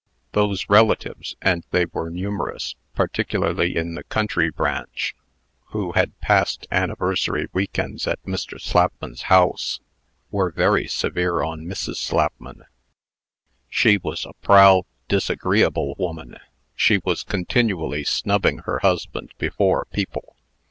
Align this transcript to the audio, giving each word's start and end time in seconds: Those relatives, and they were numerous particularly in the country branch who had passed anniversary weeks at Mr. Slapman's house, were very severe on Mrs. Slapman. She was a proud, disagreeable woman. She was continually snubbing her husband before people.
Those 0.31 0.67
relatives, 0.67 1.35
and 1.43 1.63
they 1.69 1.85
were 1.85 2.09
numerous 2.09 2.73
particularly 2.95 3.77
in 3.77 3.93
the 3.93 4.03
country 4.03 4.49
branch 4.49 5.13
who 5.65 5.91
had 5.91 6.19
passed 6.21 6.65
anniversary 6.71 7.45
weeks 7.53 8.07
at 8.07 8.19
Mr. 8.23 8.59
Slapman's 8.59 9.21
house, 9.29 9.79
were 10.31 10.49
very 10.49 10.87
severe 10.87 11.43
on 11.43 11.67
Mrs. 11.67 11.97
Slapman. 11.97 12.63
She 13.69 13.99
was 13.99 14.25
a 14.25 14.33
proud, 14.41 14.85
disagreeable 15.07 15.93
woman. 15.99 16.37
She 16.75 16.99
was 17.05 17.21
continually 17.21 18.03
snubbing 18.03 18.63
her 18.65 18.79
husband 18.79 19.35
before 19.37 19.85
people. 19.93 20.35